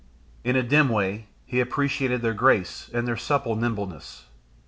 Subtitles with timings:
[0.43, 4.23] In a dim way he appreciated their grace and their supple nimbleness.